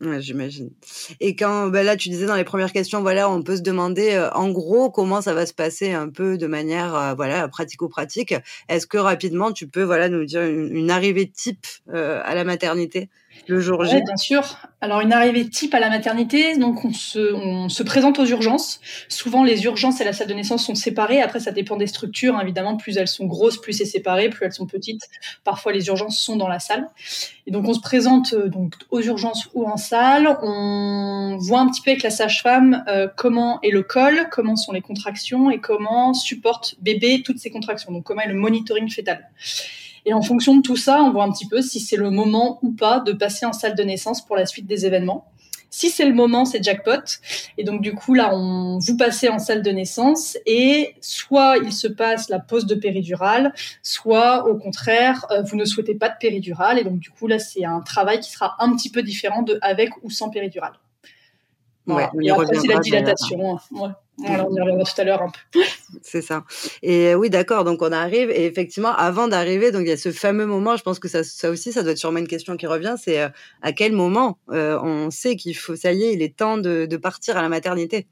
Ouais, 0.00 0.20
j'imagine. 0.22 0.70
Et 1.18 1.34
quand 1.34 1.68
bah 1.68 1.82
là, 1.82 1.96
tu 1.96 2.08
disais 2.08 2.26
dans 2.26 2.36
les 2.36 2.44
premières 2.44 2.72
questions, 2.72 3.00
voilà, 3.00 3.28
on 3.28 3.42
peut 3.42 3.56
se 3.56 3.62
demander 3.62 4.12
euh, 4.12 4.30
en 4.30 4.48
gros 4.50 4.90
comment 4.92 5.20
ça 5.20 5.34
va 5.34 5.44
se 5.44 5.52
passer 5.52 5.90
un 5.92 6.08
peu 6.08 6.38
de 6.38 6.46
manière 6.46 6.94
euh, 6.94 7.14
voilà 7.14 7.48
pratico-pratique. 7.48 8.32
Est-ce 8.68 8.86
que 8.86 8.96
rapidement 8.98 9.50
tu 9.50 9.66
peux 9.66 9.82
voilà 9.82 10.08
nous 10.08 10.24
dire 10.24 10.42
une, 10.42 10.76
une 10.76 10.90
arrivée 10.92 11.28
type 11.28 11.66
euh, 11.88 12.20
à 12.24 12.36
la 12.36 12.44
maternité? 12.44 13.08
Le 13.46 13.60
jour 13.60 13.84
J 13.84 14.02
Bien 14.02 14.16
sûr. 14.16 14.56
Alors 14.80 15.00
une 15.00 15.12
arrivée 15.12 15.48
type 15.48 15.74
à 15.74 15.80
la 15.80 15.88
maternité, 15.88 16.56
donc 16.56 16.84
on 16.84 16.92
se, 16.92 17.82
présente 17.82 18.18
aux 18.18 18.26
urgences. 18.26 18.80
Souvent 19.08 19.42
les 19.42 19.64
urgences 19.64 20.00
et 20.00 20.04
la 20.04 20.12
salle 20.12 20.28
de 20.28 20.34
naissance 20.34 20.64
sont 20.64 20.74
séparées. 20.74 21.20
Après 21.20 21.40
ça 21.40 21.50
dépend 21.50 21.76
des 21.76 21.86
structures, 21.86 22.36
hein. 22.36 22.40
évidemment. 22.42 22.76
Plus 22.76 22.96
elles 22.96 23.08
sont 23.08 23.26
grosses, 23.26 23.60
plus 23.60 23.72
c'est 23.72 23.84
séparé. 23.84 24.28
Plus 24.28 24.46
elles 24.46 24.52
sont 24.52 24.66
petites, 24.66 25.08
parfois 25.44 25.72
les 25.72 25.86
urgences 25.88 26.18
sont 26.18 26.36
dans 26.36 26.48
la 26.48 26.58
salle. 26.58 26.88
Et 27.46 27.50
donc 27.50 27.66
on 27.66 27.74
se 27.74 27.80
présente 27.80 28.34
euh, 28.34 28.48
donc 28.48 28.74
aux 28.90 29.00
urgences 29.00 29.48
ou 29.54 29.66
en 29.66 29.76
salle. 29.76 30.38
On 30.42 31.38
voit 31.40 31.60
un 31.60 31.68
petit 31.68 31.82
peu 31.82 31.90
avec 31.90 32.02
la 32.02 32.10
sage-femme 32.10 32.84
euh, 32.88 33.08
comment 33.16 33.60
est 33.62 33.70
le 33.70 33.82
col, 33.82 34.28
comment 34.30 34.56
sont 34.56 34.72
les 34.72 34.82
contractions 34.82 35.50
et 35.50 35.58
comment 35.58 36.14
supporte 36.14 36.76
bébé 36.80 37.22
toutes 37.24 37.38
ces 37.38 37.50
contractions. 37.50 37.92
Donc 37.92 38.04
comment 38.04 38.20
est 38.20 38.28
le 38.28 38.34
monitoring 38.34 38.90
fœtal. 38.90 39.28
Et 40.08 40.14
en 40.14 40.22
fonction 40.22 40.56
de 40.56 40.62
tout 40.62 40.74
ça, 40.74 41.02
on 41.02 41.12
voit 41.12 41.24
un 41.24 41.30
petit 41.30 41.46
peu 41.46 41.60
si 41.60 41.80
c'est 41.80 41.98
le 41.98 42.08
moment 42.08 42.58
ou 42.62 42.72
pas 42.72 43.00
de 43.00 43.12
passer 43.12 43.44
en 43.44 43.52
salle 43.52 43.74
de 43.74 43.82
naissance 43.82 44.24
pour 44.24 44.36
la 44.36 44.46
suite 44.46 44.66
des 44.66 44.86
événements. 44.86 45.30
Si 45.68 45.90
c'est 45.90 46.06
le 46.06 46.14
moment, 46.14 46.46
c'est 46.46 46.64
jackpot. 46.64 47.20
Et 47.58 47.64
donc 47.64 47.82
du 47.82 47.94
coup 47.94 48.14
là, 48.14 48.34
on 48.34 48.78
vous 48.78 48.96
passez 48.96 49.28
en 49.28 49.38
salle 49.38 49.62
de 49.62 49.70
naissance 49.70 50.38
et 50.46 50.94
soit 51.02 51.58
il 51.58 51.74
se 51.74 51.88
passe 51.88 52.30
la 52.30 52.38
pose 52.38 52.64
de 52.64 52.74
péridurale, 52.74 53.52
soit 53.82 54.48
au 54.48 54.56
contraire 54.56 55.26
euh, 55.30 55.42
vous 55.42 55.56
ne 55.56 55.66
souhaitez 55.66 55.94
pas 55.94 56.08
de 56.08 56.16
péridurale 56.18 56.78
et 56.78 56.84
donc 56.84 56.98
du 56.98 57.10
coup 57.10 57.26
là 57.26 57.38
c'est 57.38 57.66
un 57.66 57.82
travail 57.82 58.20
qui 58.20 58.32
sera 58.32 58.56
un 58.60 58.74
petit 58.74 58.90
peu 58.90 59.02
différent 59.02 59.42
de 59.42 59.58
avec 59.60 59.90
ou 60.02 60.08
sans 60.08 60.30
péridurale. 60.30 60.72
Ouais, 61.88 62.08
et 62.22 62.30
après 62.30 62.46
c'est 62.54 62.66
la 62.66 62.78
dilatation. 62.78 63.56
Hein. 63.56 63.60
Ouais. 63.72 63.90
On 64.20 64.54
y 64.54 64.60
reviendra 64.60 64.84
tout 64.84 65.00
à 65.00 65.04
l'heure 65.04 65.22
un 65.22 65.30
peu. 65.30 65.60
C'est 66.02 66.22
ça. 66.22 66.44
Et 66.82 67.08
euh, 67.08 67.14
oui, 67.14 67.30
d'accord. 67.30 67.62
Donc, 67.62 67.82
on 67.82 67.92
arrive. 67.92 68.30
Et 68.30 68.46
effectivement, 68.46 68.92
avant 68.94 69.28
d'arriver, 69.28 69.70
donc 69.70 69.82
il 69.82 69.88
y 69.88 69.92
a 69.92 69.96
ce 69.96 70.10
fameux 70.10 70.46
moment. 70.46 70.76
Je 70.76 70.82
pense 70.82 70.98
que 70.98 71.06
ça, 71.06 71.22
ça 71.22 71.50
aussi, 71.50 71.72
ça 71.72 71.82
doit 71.82 71.92
être 71.92 71.98
sûrement 71.98 72.18
une 72.18 72.26
question 72.26 72.56
qui 72.56 72.66
revient. 72.66 72.96
C'est 73.00 73.20
euh, 73.20 73.28
à 73.62 73.72
quel 73.72 73.92
moment 73.92 74.38
euh, 74.50 74.78
on 74.82 75.10
sait 75.10 75.36
qu'il 75.36 75.56
faut, 75.56 75.76
ça 75.76 75.92
y 75.92 76.02
est, 76.02 76.14
il 76.14 76.22
est 76.22 76.36
temps 76.36 76.58
de, 76.58 76.86
de 76.86 76.96
partir 76.96 77.36
à 77.36 77.42
la 77.42 77.48
maternité? 77.48 78.08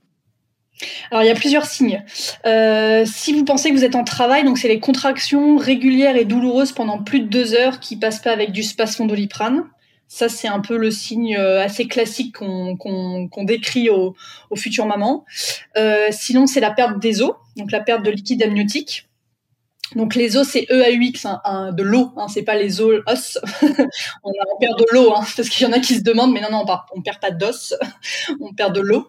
Alors 1.11 1.25
il 1.25 1.27
y 1.27 1.31
a 1.31 1.35
plusieurs 1.35 1.65
signes. 1.65 2.05
Euh, 2.45 3.05
si 3.07 3.33
vous 3.33 3.45
pensez 3.45 3.71
que 3.71 3.75
vous 3.75 3.85
êtes 3.85 3.95
en 3.95 4.05
travail, 4.05 4.45
donc 4.45 4.59
c'est 4.59 4.69
les 4.69 4.81
contractions 4.81 5.57
régulières 5.57 6.17
et 6.17 6.25
douloureuses 6.25 6.73
pendant 6.73 7.03
plus 7.03 7.21
de 7.21 7.29
deux 7.29 7.55
heures 7.55 7.81
qui 7.81 7.97
passent 7.97 8.21
pas 8.21 8.33
avec 8.33 8.53
du 8.53 8.63
spasfondoliprane. 8.63 9.65
Ça, 10.09 10.29
c'est 10.29 10.49
un 10.49 10.61
peu 10.61 10.77
le 10.77 10.91
signe 10.91 11.37
euh, 11.37 11.63
assez 11.63 11.89
classique 11.89 12.37
qu'on 12.37 13.45
décrit 13.45 13.91
aux, 13.91 14.15
futures 14.55 14.87
mamans. 14.87 15.25
Euh, 15.77 16.09
sinon, 16.11 16.47
c'est 16.47 16.61
la 16.61 16.71
perte 16.71 17.01
des 17.01 17.23
os, 17.23 17.33
donc 17.57 17.73
la 17.73 17.81
perte 17.81 18.05
de 18.05 18.11
liquide 18.11 18.43
amniotique. 18.43 19.09
Donc 19.95 20.17
les 20.17 20.37
os, 20.37 20.47
c'est 20.47 20.67
EAUX, 20.69 21.27
hein, 21.27 21.73
de 21.73 21.83
l'eau, 21.85 22.11
hein, 22.17 22.27
c'est 22.29 22.43
pas 22.43 22.57
les 22.57 22.81
os 22.81 23.03
os. 23.07 23.39
on, 24.25 24.33
perd 24.61 24.79
de 24.79 24.87
l'eau, 24.93 25.13
hein, 25.15 25.25
parce 25.37 25.49
qu'il 25.49 25.67
y 25.67 25.71
en 25.71 25.73
a 25.73 25.79
qui 25.79 25.95
se 25.95 26.03
demandent, 26.03 26.33
mais 26.33 26.41
non, 26.41 26.51
non, 26.51 26.65
on, 26.93 26.99
ne 26.99 27.03
perd 27.03 27.21
pas 27.21 27.31
d'os, 27.31 27.75
on 28.41 28.53
perd 28.53 28.75
de 28.75 28.81
l'eau. 28.81 29.07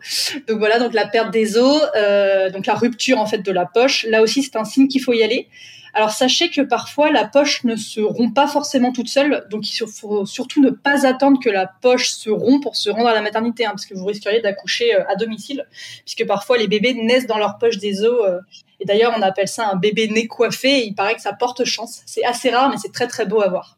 Donc 0.48 0.60
voilà, 0.60 0.78
donc 0.78 0.94
la 0.94 1.08
perte 1.08 1.32
des 1.32 1.58
os, 1.58 1.82
euh, 1.96 2.52
donc 2.52 2.68
la 2.68 2.76
rupture 2.76 3.18
en 3.18 3.26
fait 3.26 3.40
de 3.40 3.52
la 3.52 3.66
poche. 3.66 4.06
Là 4.08 4.22
aussi, 4.22 4.44
c'est 4.44 4.56
un 4.56 4.66
signe 4.66 4.88
qu'il 4.88 5.02
faut 5.02 5.14
y 5.14 5.24
aller. 5.24 5.48
Alors 5.98 6.12
sachez 6.12 6.52
que 6.52 6.62
parfois 6.62 7.10
la 7.10 7.26
poche 7.26 7.64
ne 7.64 7.76
se 7.76 8.00
rompt 8.00 8.32
pas 8.32 8.46
forcément 8.46 8.92
toute 8.92 9.08
seule, 9.08 9.48
donc 9.50 9.68
il 9.68 9.88
faut 9.88 10.28
surtout 10.28 10.62
ne 10.62 10.70
pas 10.70 11.08
attendre 11.08 11.40
que 11.44 11.50
la 11.50 11.66
poche 11.66 12.10
se 12.10 12.30
rompt 12.30 12.62
pour 12.62 12.76
se 12.76 12.92
rendre 12.92 13.08
à 13.08 13.16
la 13.16 13.24
maternité, 13.24 13.66
hein, 13.66 13.72
parce 13.72 13.88
que 13.88 13.96
vous 13.96 14.06
risqueriez 14.06 14.40
d'accoucher 14.40 14.94
euh, 14.94 15.10
à 15.10 15.16
domicile, 15.16 15.66
puisque 16.06 16.24
parfois 16.28 16.60
les 16.60 16.68
bébés 16.68 16.94
naissent 16.94 17.26
dans 17.26 17.40
leur 17.40 17.58
poche 17.58 17.80
des 17.80 18.04
os. 18.04 18.30
Euh, 18.30 18.38
et 18.80 18.86
d'ailleurs, 18.86 19.12
on 19.18 19.24
appelle 19.24 19.48
ça 19.48 19.72
un 19.72 19.76
bébé 19.76 20.08
nez 20.08 20.28
coiffé. 20.28 20.82
Et 20.82 20.86
il 20.86 20.94
paraît 20.94 21.16
que 21.16 21.22
ça 21.22 21.34
porte 21.34 21.66
chance. 21.66 22.04
C'est 22.06 22.24
assez 22.24 22.52
rare, 22.52 22.70
mais 22.70 22.78
c'est 22.78 22.92
très 22.92 23.08
très 23.08 23.26
beau 23.26 23.42
à 23.42 23.50
voir. 23.50 23.76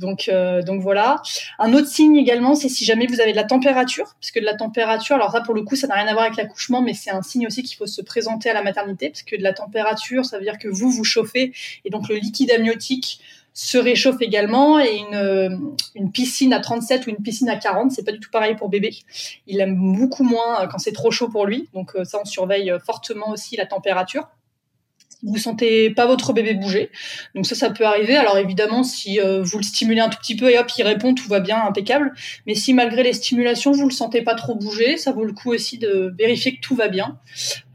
Donc, 0.00 0.28
euh, 0.28 0.62
donc 0.62 0.80
voilà. 0.80 1.22
Un 1.58 1.74
autre 1.74 1.86
signe 1.86 2.16
également, 2.16 2.54
c'est 2.54 2.70
si 2.70 2.84
jamais 2.84 3.06
vous 3.06 3.20
avez 3.20 3.32
de 3.32 3.36
la 3.36 3.44
température, 3.44 4.14
parce 4.20 4.30
que 4.30 4.40
de 4.40 4.44
la 4.44 4.54
température, 4.54 5.16
alors 5.16 5.30
ça 5.30 5.42
pour 5.42 5.54
le 5.54 5.62
coup, 5.62 5.76
ça 5.76 5.86
n'a 5.86 5.94
rien 5.94 6.06
à 6.06 6.12
voir 6.12 6.24
avec 6.24 6.36
l'accouchement, 6.36 6.80
mais 6.80 6.94
c'est 6.94 7.10
un 7.10 7.22
signe 7.22 7.46
aussi 7.46 7.62
qu'il 7.62 7.76
faut 7.76 7.86
se 7.86 8.00
présenter 8.00 8.48
à 8.48 8.54
la 8.54 8.62
maternité, 8.62 9.10
parce 9.10 9.22
que 9.22 9.36
de 9.36 9.42
la 9.42 9.52
température, 9.52 10.24
ça 10.24 10.38
veut 10.38 10.44
dire 10.44 10.58
que 10.58 10.68
vous 10.68 10.90
vous 10.90 11.04
chauffez, 11.04 11.52
et 11.84 11.90
donc 11.90 12.08
le 12.08 12.16
liquide 12.16 12.50
amniotique 12.50 13.20
se 13.52 13.76
réchauffe 13.76 14.22
également, 14.22 14.80
et 14.80 14.96
une, 14.96 15.74
une 15.94 16.10
piscine 16.10 16.54
à 16.54 16.60
37 16.60 17.06
ou 17.06 17.10
une 17.10 17.22
piscine 17.22 17.50
à 17.50 17.56
40, 17.56 17.92
c'est 17.92 18.04
pas 18.04 18.12
du 18.12 18.20
tout 18.20 18.30
pareil 18.30 18.56
pour 18.56 18.70
bébé. 18.70 18.96
Il 19.46 19.60
aime 19.60 19.76
beaucoup 19.98 20.24
moins 20.24 20.66
quand 20.68 20.78
c'est 20.78 20.92
trop 20.92 21.10
chaud 21.10 21.28
pour 21.28 21.44
lui, 21.44 21.68
donc 21.74 21.94
euh, 21.94 22.04
ça 22.04 22.18
on 22.22 22.24
surveille 22.24 22.72
fortement 22.86 23.28
aussi 23.30 23.56
la 23.56 23.66
température 23.66 24.28
vous 25.22 25.38
sentez 25.38 25.90
pas 25.90 26.06
votre 26.06 26.32
bébé 26.32 26.54
bouger. 26.54 26.90
Donc 27.34 27.46
ça, 27.46 27.54
ça 27.54 27.70
peut 27.70 27.84
arriver. 27.84 28.16
Alors 28.16 28.38
évidemment, 28.38 28.82
si 28.82 29.20
euh, 29.20 29.42
vous 29.42 29.58
le 29.58 29.62
stimulez 29.62 30.00
un 30.00 30.08
tout 30.08 30.18
petit 30.18 30.36
peu 30.36 30.50
et 30.50 30.58
hop, 30.58 30.66
il 30.76 30.82
répond, 30.82 31.14
tout 31.14 31.28
va 31.28 31.40
bien, 31.40 31.64
impeccable. 31.64 32.12
Mais 32.46 32.54
si 32.54 32.74
malgré 32.74 33.02
les 33.02 33.12
stimulations, 33.12 33.72
vous 33.72 33.86
le 33.86 33.92
sentez 33.92 34.22
pas 34.22 34.34
trop 34.34 34.54
bouger, 34.54 34.96
ça 34.96 35.12
vaut 35.12 35.24
le 35.24 35.32
coup 35.32 35.52
aussi 35.52 35.78
de 35.78 36.14
vérifier 36.18 36.56
que 36.56 36.60
tout 36.60 36.74
va 36.74 36.88
bien. 36.88 37.18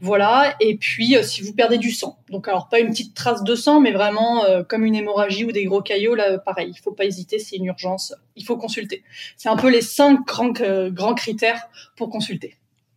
Voilà. 0.00 0.54
Et 0.60 0.76
puis, 0.76 1.16
euh, 1.16 1.22
si 1.22 1.42
vous 1.42 1.52
perdez 1.52 1.78
du 1.78 1.92
sang. 1.92 2.18
Donc 2.30 2.48
alors 2.48 2.68
pas 2.68 2.80
une 2.80 2.88
petite 2.88 3.14
trace 3.14 3.44
de 3.44 3.54
sang, 3.54 3.80
mais 3.80 3.92
vraiment 3.92 4.44
euh, 4.44 4.62
comme 4.62 4.84
une 4.84 4.94
hémorragie 4.94 5.44
ou 5.44 5.52
des 5.52 5.64
gros 5.64 5.82
caillots, 5.82 6.14
là, 6.14 6.38
pareil. 6.38 6.72
Il 6.74 6.80
faut 6.80 6.92
pas 6.92 7.04
hésiter, 7.04 7.38
c'est 7.38 7.56
une 7.56 7.66
urgence. 7.66 8.14
Il 8.34 8.44
faut 8.44 8.56
consulter. 8.56 9.02
C'est 9.36 9.48
un 9.48 9.56
peu 9.56 9.70
les 9.70 9.82
cinq 9.82 10.26
grands, 10.26 10.52
grands 10.90 11.14
critères 11.14 11.68
pour 11.96 12.10
consulter. 12.10 12.56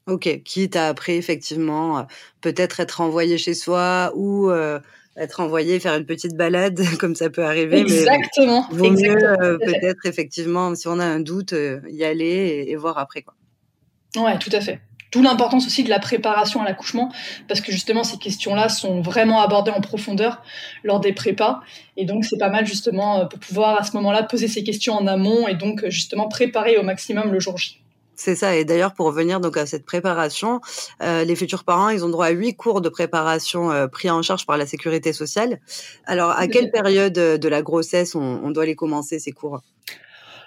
Ok, 0.09 0.41
quitte 0.43 0.75
à 0.75 0.87
après 0.87 1.15
effectivement 1.17 2.07
peut-être 2.41 2.79
être 2.79 3.01
envoyé 3.01 3.37
chez 3.37 3.53
soi 3.53 4.11
ou 4.15 4.51
être 5.19 5.39
envoyé 5.41 5.79
faire 5.79 5.95
une 5.95 6.05
petite 6.05 6.35
balade 6.35 6.81
comme 6.99 7.15
ça 7.15 7.29
peut 7.29 7.45
arriver. 7.45 7.79
Exactement. 7.79 8.65
Mais 8.71 8.77
vaut 8.77 8.91
mieux 8.91 9.57
peut-être 9.59 10.05
effectivement 10.05 10.73
si 10.75 10.87
on 10.87 10.99
a 10.99 11.05
un 11.05 11.19
doute 11.19 11.53
y 11.89 12.03
aller 12.03 12.65
et, 12.67 12.75
voir 12.75 12.97
après 12.97 13.21
quoi. 13.21 13.35
Ouais, 14.15 14.37
tout 14.39 14.49
à 14.53 14.61
fait. 14.61 14.79
D'où 15.11 15.23
l'importance 15.23 15.65
aussi 15.65 15.83
de 15.83 15.89
la 15.89 15.97
préparation 15.97 16.61
à 16.61 16.65
l'accouchement, 16.65 17.11
parce 17.47 17.61
que 17.61 17.71
justement 17.71 18.03
ces 18.03 18.17
questions-là 18.17 18.69
sont 18.69 19.01
vraiment 19.01 19.41
abordées 19.41 19.71
en 19.71 19.81
profondeur 19.81 20.43
lors 20.83 20.99
des 20.99 21.13
prépas, 21.13 21.61
et 21.97 22.05
donc 22.05 22.25
c'est 22.25 22.37
pas 22.37 22.49
mal 22.49 22.67
justement 22.67 23.25
pour 23.25 23.39
pouvoir 23.39 23.79
à 23.79 23.83
ce 23.83 23.93
moment-là 23.93 24.21
poser 24.23 24.47
ces 24.47 24.63
questions 24.63 24.93
en 24.93 25.07
amont 25.07 25.47
et 25.47 25.55
donc 25.55 25.83
justement 25.89 26.27
préparer 26.27 26.77
au 26.77 26.83
maximum 26.83 27.31
le 27.31 27.39
jour 27.39 27.57
J. 27.57 27.81
C'est 28.19 28.35
ça. 28.35 28.53
Et 28.57 28.65
d'ailleurs, 28.65 28.93
pour 28.93 29.05
revenir 29.05 29.39
donc 29.39 29.55
à 29.55 29.65
cette 29.65 29.85
préparation, 29.85 30.59
euh, 31.01 31.23
les 31.23 31.37
futurs 31.37 31.63
parents, 31.63 31.87
ils 31.87 32.03
ont 32.03 32.09
droit 32.09 32.25
à 32.25 32.31
huit 32.31 32.53
cours 32.53 32.81
de 32.81 32.89
préparation 32.89 33.71
euh, 33.71 33.87
pris 33.87 34.09
en 34.09 34.21
charge 34.21 34.45
par 34.45 34.57
la 34.57 34.65
sécurité 34.65 35.13
sociale. 35.13 35.61
Alors, 36.05 36.31
à 36.31 36.47
quelle 36.47 36.69
période 36.69 37.13
de 37.13 37.47
la 37.47 37.61
grossesse 37.61 38.15
on 38.15 38.51
doit 38.51 38.65
les 38.65 38.75
commencer 38.75 39.19
ces 39.19 39.31
cours? 39.31 39.61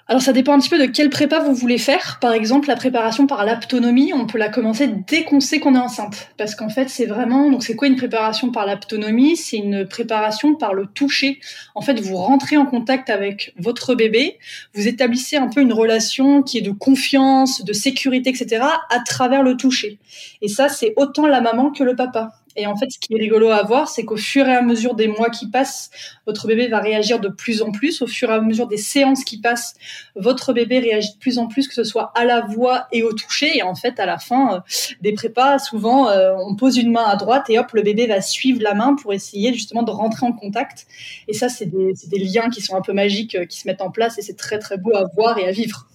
Alors 0.08 0.20
ça 0.20 0.32
dépend 0.32 0.52
un 0.52 0.58
petit 0.58 0.68
peu 0.68 0.78
de 0.78 0.86
quelle 0.86 1.10
prépa 1.10 1.38
vous 1.38 1.54
voulez 1.54 1.78
faire. 1.78 2.18
Par 2.20 2.32
exemple, 2.32 2.68
la 2.68 2.76
préparation 2.76 3.26
par 3.26 3.44
l'aptonomie, 3.44 4.12
on 4.12 4.26
peut 4.26 4.38
la 4.38 4.48
commencer 4.48 4.88
dès 5.06 5.24
qu'on 5.24 5.40
sait 5.40 5.60
qu'on 5.60 5.74
est 5.74 5.78
enceinte. 5.78 6.28
Parce 6.36 6.54
qu'en 6.54 6.68
fait, 6.68 6.88
c'est 6.88 7.06
vraiment... 7.06 7.50
Donc 7.50 7.62
c'est 7.62 7.76
quoi 7.76 7.88
une 7.88 7.96
préparation 7.96 8.50
par 8.50 8.66
l'aptonomie? 8.66 9.36
C'est 9.36 9.56
une 9.56 9.86
préparation 9.86 10.54
par 10.54 10.74
le 10.74 10.86
toucher. 10.86 11.38
En 11.74 11.82
fait, 11.82 12.00
vous 12.00 12.16
rentrez 12.16 12.56
en 12.56 12.66
contact 12.66 13.10
avec 13.10 13.54
votre 13.58 13.94
bébé, 13.94 14.38
vous 14.74 14.88
établissez 14.88 15.36
un 15.36 15.48
peu 15.48 15.60
une 15.60 15.72
relation 15.72 16.42
qui 16.42 16.58
est 16.58 16.62
de 16.62 16.72
confiance, 16.72 17.64
de 17.64 17.72
sécurité, 17.72 18.30
etc. 18.30 18.64
à 18.90 19.00
travers 19.00 19.42
le 19.42 19.56
toucher. 19.56 19.98
Et 20.40 20.48
ça, 20.48 20.68
c'est 20.68 20.94
autant 20.96 21.26
la 21.26 21.40
maman 21.40 21.70
que 21.70 21.84
le 21.84 21.94
papa. 21.94 22.41
Et 22.56 22.66
en 22.66 22.76
fait, 22.76 22.90
ce 22.90 22.98
qui 22.98 23.14
est 23.14 23.18
rigolo 23.18 23.48
à 23.48 23.62
voir, 23.62 23.88
c'est 23.88 24.04
qu'au 24.04 24.16
fur 24.16 24.46
et 24.48 24.54
à 24.54 24.62
mesure 24.62 24.94
des 24.94 25.08
mois 25.08 25.30
qui 25.30 25.48
passent, 25.48 25.90
votre 26.26 26.46
bébé 26.46 26.68
va 26.68 26.80
réagir 26.80 27.20
de 27.20 27.28
plus 27.28 27.62
en 27.62 27.72
plus. 27.72 28.02
Au 28.02 28.06
fur 28.06 28.30
et 28.30 28.34
à 28.34 28.40
mesure 28.40 28.66
des 28.66 28.76
séances 28.76 29.24
qui 29.24 29.40
passent, 29.40 29.74
votre 30.16 30.52
bébé 30.52 30.78
réagit 30.78 31.12
de 31.14 31.18
plus 31.18 31.38
en 31.38 31.46
plus, 31.46 31.68
que 31.68 31.74
ce 31.74 31.84
soit 31.84 32.12
à 32.14 32.24
la 32.24 32.40
voix 32.42 32.86
et 32.92 33.02
au 33.02 33.12
toucher. 33.12 33.58
Et 33.58 33.62
en 33.62 33.74
fait, 33.74 33.98
à 33.98 34.06
la 34.06 34.18
fin 34.18 34.54
euh, 34.54 34.60
des 35.00 35.12
prépas, 35.12 35.58
souvent, 35.58 36.08
euh, 36.08 36.34
on 36.38 36.54
pose 36.56 36.76
une 36.76 36.92
main 36.92 37.04
à 37.04 37.16
droite 37.16 37.48
et 37.48 37.58
hop, 37.58 37.72
le 37.72 37.82
bébé 37.82 38.06
va 38.06 38.20
suivre 38.20 38.62
la 38.62 38.74
main 38.74 38.94
pour 38.94 39.12
essayer 39.12 39.52
justement 39.52 39.82
de 39.82 39.90
rentrer 39.90 40.26
en 40.26 40.32
contact. 40.32 40.86
Et 41.28 41.34
ça, 41.34 41.48
c'est 41.48 41.66
des, 41.66 41.92
des, 42.08 42.18
liens 42.18 42.50
qui 42.50 42.60
sont 42.60 42.76
un 42.76 42.82
peu 42.82 42.92
magiques, 42.92 43.36
qui 43.48 43.58
se 43.58 43.66
mettent 43.66 43.82
en 43.82 43.90
place 43.90 44.18
et 44.18 44.22
c'est 44.22 44.36
très, 44.36 44.58
très 44.58 44.76
beau 44.76 44.94
à 44.94 45.04
voir 45.14 45.38
et 45.38 45.46
à 45.46 45.50
vivre. 45.50 45.86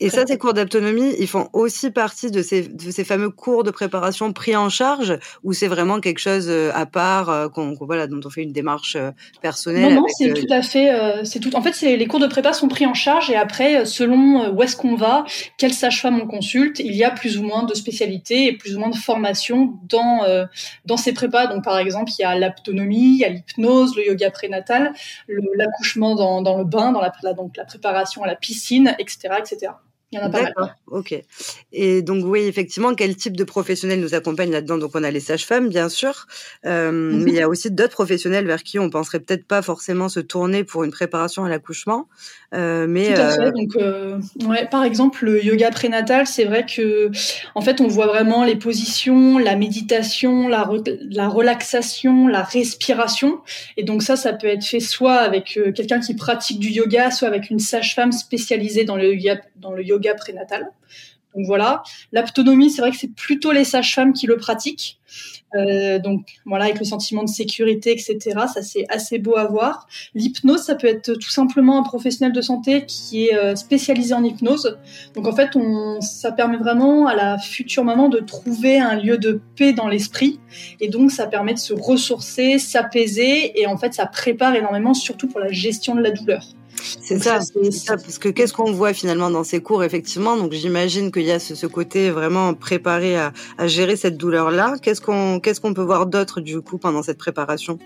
Et 0.00 0.10
ça, 0.10 0.26
ces 0.26 0.38
cours 0.38 0.54
d'autonomie, 0.54 1.14
ils 1.18 1.28
font 1.28 1.48
aussi 1.52 1.90
partie 1.90 2.30
de 2.30 2.42
ces, 2.42 2.62
de 2.68 2.90
ces 2.90 3.04
fameux 3.04 3.30
cours 3.30 3.62
de 3.62 3.70
préparation 3.70 4.32
pris 4.32 4.56
en 4.56 4.68
charge, 4.68 5.18
ou 5.44 5.52
c'est 5.52 5.68
vraiment 5.68 6.00
quelque 6.00 6.18
chose 6.18 6.46
euh, 6.48 6.70
à 6.74 6.86
part, 6.86 7.30
euh, 7.30 7.48
qu'on, 7.48 7.76
voilà, 7.80 8.06
dont 8.06 8.20
on 8.24 8.30
fait 8.30 8.42
une 8.42 8.52
démarche 8.52 8.96
euh, 8.96 9.10
personnelle 9.42 9.94
Non, 9.94 10.02
non, 10.02 10.06
c'est 10.08 10.32
tout 10.32 10.52
à 10.52 10.62
fait, 10.62 10.90
c'est 11.24 11.38
tout. 11.40 11.54
En 11.54 11.62
fait, 11.62 11.72
c'est 11.72 11.96
les 11.96 12.06
cours 12.06 12.20
de 12.20 12.26
prépa 12.26 12.52
sont 12.52 12.68
pris 12.68 12.86
en 12.86 12.94
charge 12.94 13.30
et 13.30 13.36
après, 13.36 13.84
selon 13.84 14.50
où 14.52 14.62
est-ce 14.62 14.76
qu'on 14.76 14.96
va, 14.96 15.24
quelle 15.58 15.72
sage-femme 15.72 16.20
on 16.20 16.26
consulte, 16.26 16.80
il 16.80 16.94
y 16.94 17.04
a 17.04 17.10
plus 17.10 17.38
ou 17.38 17.42
moins 17.42 17.62
de 17.62 17.74
spécialités 17.74 18.46
et 18.46 18.52
plus 18.56 18.76
ou 18.76 18.80
moins 18.80 18.90
de 18.90 18.96
formations 18.96 19.74
dans 19.88 20.22
dans 20.84 20.96
ces 20.96 21.12
prépas. 21.12 21.46
Donc, 21.46 21.64
par 21.64 21.78
exemple, 21.78 22.10
il 22.18 22.22
y 22.22 22.24
a 22.24 22.38
l'autonomie, 22.38 23.14
il 23.14 23.18
y 23.18 23.24
a 23.24 23.28
l'hypnose, 23.28 23.96
le 23.96 24.06
yoga 24.06 24.30
prénatal, 24.30 24.92
l'accouchement 25.28 26.14
dans, 26.14 26.42
dans 26.42 26.58
le 26.58 26.64
bain, 26.64 26.92
dans 26.92 27.00
la, 27.00 27.12
donc 27.34 27.56
la 27.56 27.64
préparation 27.64 28.22
à 28.22 28.26
la 28.26 28.36
piscine, 28.36 28.94
etc., 28.98 29.34
etc. 29.38 29.72
Il 30.12 30.18
y 30.18 30.22
en 30.22 30.26
a 30.26 30.30
pas 30.30 30.42
mal. 30.42 30.54
Ok. 30.88 31.14
Et 31.72 32.02
donc 32.02 32.24
oui, 32.26 32.40
effectivement, 32.42 32.94
quel 32.94 33.16
type 33.16 33.36
de 33.36 33.44
professionnels 33.44 34.00
nous 34.00 34.14
accompagnent 34.14 34.52
là-dedans? 34.52 34.76
Donc 34.76 34.90
on 34.94 35.02
a 35.02 35.10
les 35.10 35.20
sages-femmes, 35.20 35.68
bien 35.70 35.88
sûr, 35.88 36.26
euh, 36.66 36.92
mhm. 36.92 37.24
mais 37.24 37.30
il 37.30 37.36
y 37.36 37.40
a 37.40 37.48
aussi 37.48 37.70
d'autres 37.70 37.92
professionnels 37.92 38.46
vers 38.46 38.62
qui 38.62 38.78
on 38.78 38.90
penserait 38.90 39.20
peut-être 39.20 39.46
pas 39.46 39.62
forcément 39.62 40.10
se 40.10 40.20
tourner 40.20 40.64
pour 40.64 40.84
une 40.84 40.90
préparation 40.90 41.44
à 41.44 41.48
l'accouchement. 41.48 42.08
Euh, 42.54 42.86
mais 42.86 43.14
Tout 43.14 43.20
à 43.20 43.30
fait. 43.30 43.40
Euh, 43.40 43.50
donc 43.50 43.76
euh, 43.76 44.18
ouais, 44.46 44.66
par 44.66 44.84
exemple, 44.84 45.24
le 45.24 45.42
yoga 45.42 45.70
prénatal, 45.70 46.26
c'est 46.26 46.44
vrai 46.44 46.66
que 46.66 47.10
en 47.54 47.62
fait, 47.62 47.80
on 47.80 47.88
voit 47.88 48.06
vraiment 48.06 48.44
les 48.44 48.56
positions, 48.56 49.38
la 49.38 49.56
méditation, 49.56 50.48
la, 50.48 50.68
la 51.10 51.28
relaxation, 51.28 52.28
la 52.28 52.42
respiration, 52.42 53.40
et 53.76 53.84
donc 53.84 54.02
ça, 54.02 54.16
ça 54.16 54.34
peut 54.34 54.48
être 54.48 54.64
fait 54.64 54.80
soit 54.80 55.16
avec 55.16 55.58
quelqu'un 55.74 56.00
qui 56.00 56.14
pratique 56.14 56.58
du 56.58 56.68
yoga, 56.68 57.10
soit 57.10 57.28
avec 57.28 57.48
une 57.48 57.58
sage-femme 57.58 58.12
spécialisée 58.12 58.84
dans 58.84 58.96
le 58.96 59.14
yoga, 59.14 59.40
dans 59.56 59.72
le 59.72 59.82
yoga 59.82 60.01
prénatal. 60.16 60.70
Donc 61.34 61.46
voilà, 61.46 61.82
l'autonomie, 62.12 62.70
c'est 62.70 62.82
vrai 62.82 62.90
que 62.90 62.96
c'est 62.96 63.14
plutôt 63.14 63.52
les 63.52 63.64
sages-femmes 63.64 64.12
qui 64.12 64.26
le 64.26 64.36
pratiquent. 64.36 64.98
Euh, 65.54 65.98
donc 65.98 66.26
voilà, 66.46 66.64
avec 66.64 66.78
le 66.78 66.84
sentiment 66.84 67.22
de 67.22 67.28
sécurité, 67.28 67.92
etc. 67.92 68.18
Ça 68.52 68.62
c'est 68.62 68.86
assez 68.88 69.18
beau 69.18 69.36
à 69.36 69.44
voir. 69.44 69.86
L'hypnose, 70.14 70.62
ça 70.62 70.74
peut 70.74 70.86
être 70.86 71.14
tout 71.14 71.30
simplement 71.30 71.78
un 71.78 71.82
professionnel 71.82 72.32
de 72.32 72.40
santé 72.40 72.84
qui 72.86 73.26
est 73.26 73.34
euh, 73.34 73.54
spécialisé 73.54 74.14
en 74.14 74.24
hypnose. 74.24 74.78
Donc 75.14 75.26
en 75.26 75.32
fait, 75.32 75.50
ça 76.00 76.32
permet 76.32 76.56
vraiment 76.56 77.06
à 77.06 77.14
la 77.14 77.38
future 77.38 77.84
maman 77.84 78.08
de 78.08 78.18
trouver 78.18 78.78
un 78.78 78.96
lieu 78.96 79.18
de 79.18 79.40
paix 79.56 79.72
dans 79.72 79.88
l'esprit, 79.88 80.40
et 80.80 80.88
donc 80.88 81.10
ça 81.10 81.26
permet 81.26 81.54
de 81.54 81.58
se 81.58 81.74
ressourcer, 81.74 82.58
s'apaiser, 82.58 83.60
et 83.60 83.66
en 83.66 83.76
fait 83.76 83.94
ça 83.94 84.06
prépare 84.06 84.54
énormément, 84.54 84.94
surtout 84.94 85.28
pour 85.28 85.40
la 85.40 85.50
gestion 85.50 85.94
de 85.94 86.00
la 86.00 86.10
douleur. 86.10 86.42
C'est 87.00 87.22
ça, 87.22 87.40
c'est 87.40 87.70
ça, 87.70 87.96
parce 87.96 88.18
que 88.18 88.28
qu'est-ce 88.28 88.52
qu'on 88.52 88.72
voit 88.72 88.92
finalement 88.92 89.30
dans 89.30 89.44
ces 89.44 89.60
cours, 89.60 89.84
effectivement? 89.84 90.36
Donc 90.36 90.52
j'imagine 90.52 91.12
qu'il 91.12 91.22
y 91.22 91.30
a 91.30 91.38
ce, 91.38 91.66
côté 91.66 92.10
vraiment 92.10 92.54
préparé 92.54 93.16
à, 93.16 93.32
gérer 93.66 93.96
cette 93.96 94.16
douleur-là. 94.16 94.74
Qu'est-ce 94.82 95.00
qu'on 95.00 95.40
qu'est-ce 95.40 95.60
qu'on 95.60 95.74
peut 95.74 95.82
voir 95.82 96.06
d'autre 96.06 96.40
du 96.40 96.60
coup 96.60 96.78
pendant 96.78 97.02
cette 97.02 97.18
préparation? 97.18 97.78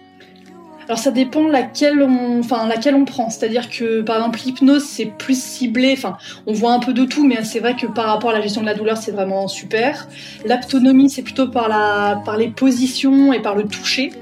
Alors 0.88 0.98
ça 0.98 1.10
dépend 1.10 1.48
laquelle 1.48 2.00
on, 2.00 2.38
enfin 2.38 2.66
laquelle 2.66 2.94
on 2.94 3.04
prend. 3.04 3.28
C'est-à-dire 3.28 3.68
que 3.68 4.02
par 4.02 4.16
exemple 4.16 4.38
l'hypnose 4.44 4.84
c'est 4.84 5.06
plus 5.06 5.40
ciblé. 5.40 5.94
Enfin, 5.96 6.16
on 6.46 6.52
voit 6.52 6.72
un 6.72 6.78
peu 6.78 6.92
de 6.92 7.04
tout, 7.04 7.26
mais 7.26 7.42
c'est 7.44 7.60
vrai 7.60 7.74
que 7.74 7.86
par 7.86 8.06
rapport 8.06 8.30
à 8.30 8.34
la 8.34 8.40
gestion 8.40 8.60
de 8.60 8.66
la 8.66 8.74
douleur 8.74 8.96
c'est 8.96 9.10
vraiment 9.10 9.48
super. 9.48 10.08
L'autonomie 10.48 11.10
c'est 11.10 11.22
plutôt 11.22 11.48
par 11.48 11.68
la, 11.68 12.22
par 12.24 12.36
les 12.36 12.48
positions 12.48 13.32
et 13.32 13.42
par 13.42 13.56
le 13.56 13.64
toucher. 13.64 14.12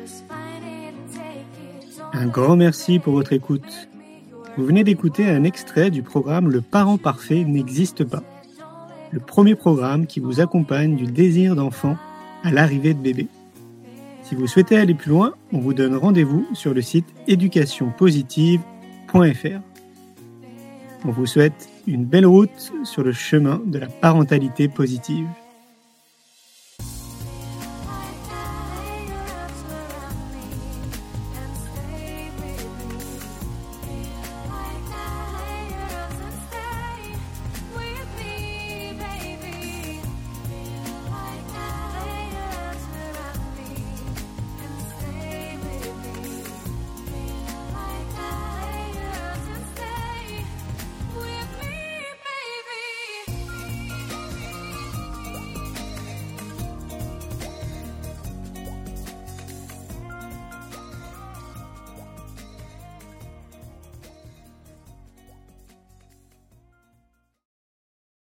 Un 2.14 2.26
grand 2.26 2.56
merci 2.56 2.98
pour 2.98 3.12
votre 3.12 3.32
écoute. 3.32 3.88
Vous 4.56 4.66
venez 4.66 4.84
d'écouter 4.84 5.28
un 5.28 5.42
extrait 5.42 5.90
du 5.90 6.02
programme 6.02 6.48
Le 6.48 6.60
parent 6.60 6.96
parfait 6.96 7.42
n'existe 7.42 8.04
pas. 8.04 8.22
Le 9.10 9.18
premier 9.18 9.56
programme 9.56 10.06
qui 10.06 10.20
vous 10.20 10.40
accompagne 10.40 10.94
du 10.94 11.06
désir 11.06 11.56
d'enfant 11.56 11.96
à 12.44 12.52
l'arrivée 12.52 12.94
de 12.94 13.00
bébé. 13.00 13.26
Si 14.22 14.36
vous 14.36 14.46
souhaitez 14.46 14.76
aller 14.76 14.94
plus 14.94 15.10
loin, 15.10 15.34
on 15.52 15.58
vous 15.58 15.74
donne 15.74 15.96
rendez-vous 15.96 16.46
sur 16.54 16.72
le 16.72 16.82
site 16.82 17.06
éducationpositive.fr. 17.26 19.60
On 21.04 21.10
vous 21.10 21.26
souhaite 21.26 21.68
une 21.88 22.04
belle 22.04 22.26
route 22.26 22.72
sur 22.84 23.02
le 23.02 23.12
chemin 23.12 23.60
de 23.66 23.78
la 23.78 23.88
parentalité 23.88 24.68
positive. 24.68 25.26